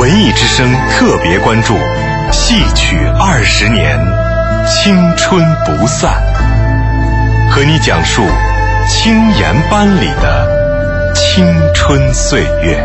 [0.00, 1.76] 文艺之声特别关注：
[2.32, 3.98] 戏曲二十年，
[4.66, 6.10] 青春不散。
[7.50, 8.22] 和你讲述
[8.88, 11.44] 青岩班里的青
[11.74, 12.82] 春岁月。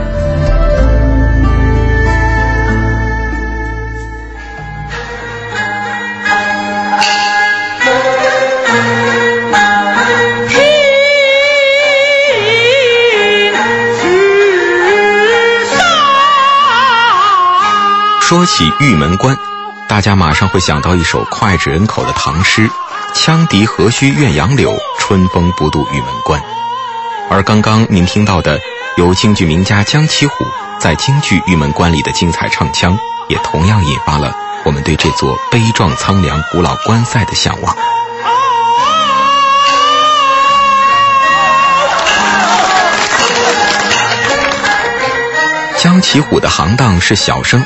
[18.27, 19.37] 说起玉门关，
[19.87, 22.67] 大家马上会想到一首脍炙人口的唐诗
[23.13, 26.41] ：“羌笛何须怨杨柳，春风不度玉门关。”
[27.29, 28.59] 而刚刚您听到的
[28.97, 30.33] 由京剧名家江其虎
[30.79, 32.97] 在京剧《玉门关》里的精彩唱腔，
[33.29, 37.77] 也同样引发了我们对这座悲壮苍凉古老关塞的向往。
[45.77, 47.63] 江其虎的行当是小生。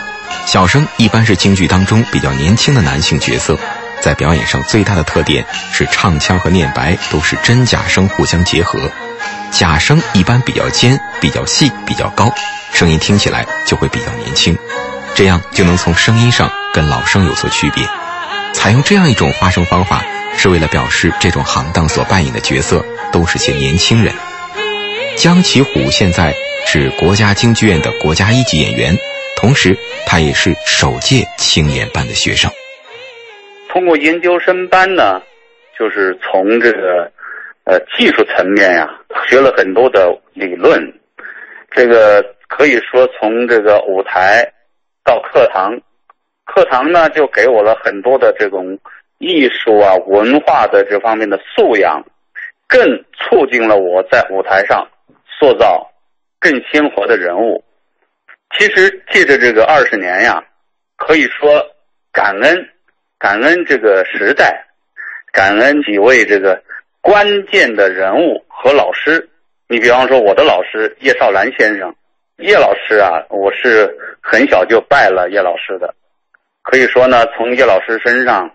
[0.49, 3.55] 小生一般是京剧当中比较年轻的男性角色，
[4.01, 8.79] 在表演上最大的特点是唱腔和念白都是真假声互相结合，
[9.51, 12.34] 假声一般比较尖、比较细、比较高，
[12.74, 14.57] 声音听起来就会比较年轻，
[15.13, 17.87] 这样就能从声音上跟老生有所区别。
[18.52, 20.04] 采用这样一种发声方法，
[20.35, 24.15] 是为了表示这种行当所扮演的角色都是些年轻人。
[25.15, 26.34] 江其虎现在
[26.65, 28.98] 是国家京剧院的国家一级演员。
[29.41, 29.73] 同时，
[30.05, 32.51] 他也是首届青年班的学生。
[33.70, 35.21] 通过研究生班呢，
[35.77, 37.09] 就是从这个
[37.63, 38.90] 呃技术层面呀，
[39.29, 40.81] 学了很多的理论。
[41.71, 44.46] 这个可以说从这个舞台
[45.05, 45.79] 到课堂，
[46.46, 48.77] 课堂呢就给我了很多的这种
[49.20, 52.03] 艺术啊文化的这方面的素养，
[52.68, 54.85] 更促进了我在舞台上
[55.40, 55.90] 塑造
[56.41, 57.63] 更鲜活的人物。
[58.58, 60.44] 其实借着这个二十年呀，
[60.98, 61.64] 可以说
[62.12, 62.70] 感恩，
[63.18, 64.66] 感恩这个时代，
[65.31, 66.62] 感恩几位这个
[67.00, 69.30] 关键的人物和老师。
[69.68, 71.96] 你比方说我的老师叶绍兰先生，
[72.38, 75.94] 叶老师啊，我是很小就拜了叶老师的，
[76.64, 78.50] 可以说呢，从叶老师身上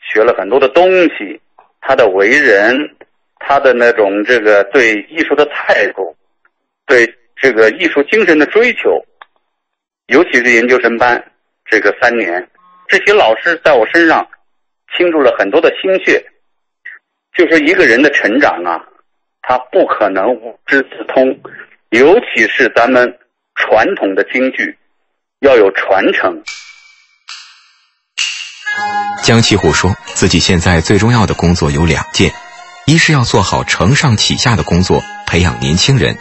[0.00, 1.40] 学了很多的东西，
[1.80, 2.78] 他的为人，
[3.40, 6.16] 他的那种这个对艺术的态度，
[6.86, 9.04] 对这个艺术精神的追求。
[10.06, 11.32] 尤其是研究生班
[11.64, 12.48] 这个三年，
[12.88, 14.26] 这些老师在我身上
[14.96, 16.24] 倾注了很多的心血。
[17.34, 18.84] 就是一个人的成长啊，
[19.40, 21.40] 他不可能无师自通，
[21.88, 23.18] 尤其是咱们
[23.54, 24.76] 传统的京剧
[25.40, 26.42] 要有传承。
[29.22, 32.32] 江其虎说自己现在最重要的工作有两件：
[32.86, 36.18] 一是要做好承上启下的工作，培养年轻人。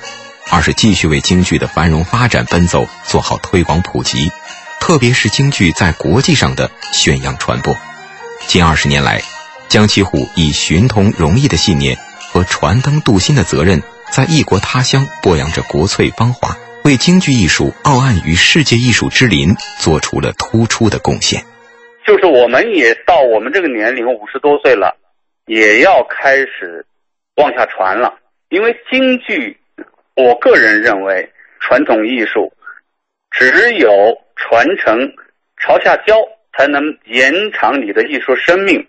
[0.52, 4.30] 二是继续为京剧的繁荣发展奔走，做好推广普及，
[4.82, 7.74] 特别是京剧在国际上的宣扬传播。
[8.48, 9.22] 近二十年来，
[9.70, 13.82] 江其虎以寻同容易的信念和传灯镀心的责任，
[14.12, 21.42] 在异国他乡播扬着国粹芳华，为京剧艺术傲岸于世界艺术之林做出了突出的贡献。
[22.06, 24.98] 就是我们也到我们这个年龄五十多岁了，
[25.46, 26.86] 也要开始
[27.38, 28.16] 往下传了，
[28.50, 29.58] 因为京剧。
[30.16, 32.52] 我个人认为，传统艺术
[33.32, 33.90] 只有
[34.36, 35.00] 传承
[35.58, 36.18] 朝下教，
[36.52, 38.86] 才能延长你的艺术生命，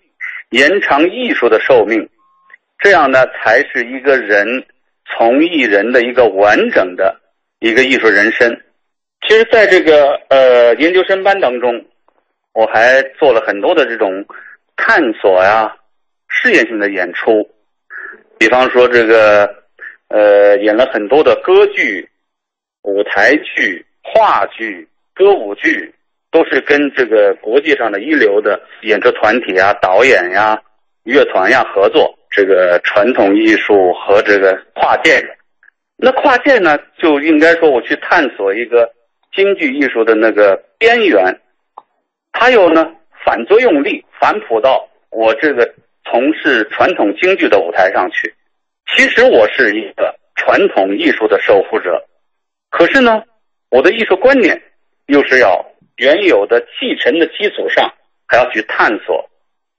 [0.49, 2.09] 延长艺术的寿命。
[2.79, 4.65] 这样呢，才是一个人
[5.05, 7.17] 从艺人的一个完整的
[7.59, 8.61] 一个艺术人生。
[9.25, 11.85] 其实，在这个呃研究生班当中，
[12.53, 14.25] 我还做了很多的这种
[14.75, 15.73] 探索呀、
[16.27, 17.49] 试验性的演出，
[18.37, 19.62] 比方说这个。
[20.13, 22.07] 呃，演了很多的歌剧、
[22.83, 25.91] 舞台剧、话剧、歌舞剧，
[26.29, 30.61] 都是跟这个国际上的一流的演出团体啊、导演呀、
[31.03, 32.13] 乐团呀合作。
[32.29, 35.29] 这个传统艺术和这个跨界的，
[35.97, 38.91] 那跨界呢，就应该说我去探索一个
[39.35, 41.39] 京剧艺术的那个边缘，
[42.31, 42.91] 它有呢
[43.25, 45.73] 反作用力，反哺到我这个
[46.05, 48.33] 从事传统京剧的舞台上去。
[48.95, 52.05] 其实我是一个传统艺术的守护者，
[52.69, 53.23] 可是呢，
[53.69, 54.61] 我的艺术观念
[55.07, 55.65] 又是要
[55.97, 57.91] 原有的继承的基础上，
[58.27, 59.29] 还要去探索、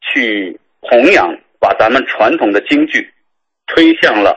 [0.00, 3.08] 去弘扬，把咱们传统的京剧
[3.66, 4.37] 推向了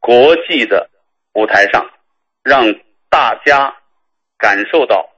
[0.00, 0.88] 国际的
[1.34, 1.88] 舞台上，
[2.42, 2.74] 让
[3.08, 3.72] 大家
[4.38, 5.08] 感受到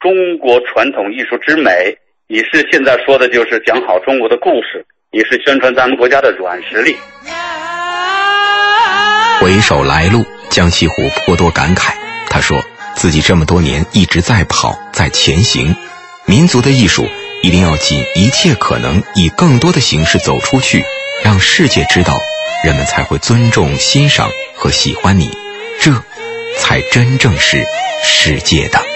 [0.00, 1.96] 中国传统艺术之美。
[2.28, 6.94] 也是现在说的就是讲好中国的故事，也是宣传咱们国家的软实力。
[9.40, 10.94] 回首来路，江西虎
[11.24, 11.92] 颇多感慨。
[12.28, 12.60] 他说
[12.96, 15.76] ：“自己这么多年一直在跑，在前行。
[16.24, 17.08] 民族的艺术
[17.42, 20.84] 一定要尽一切可能，以更多的形式走出去，
[21.22, 22.20] 让世界知道，
[22.64, 25.30] 人们才会尊重、欣赏和喜欢你。
[25.80, 25.92] 这，
[26.58, 27.64] 才真正是
[28.02, 28.87] 世界的。